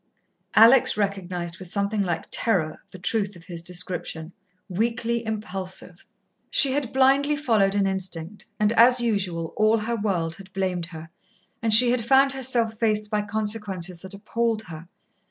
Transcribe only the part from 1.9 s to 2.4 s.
like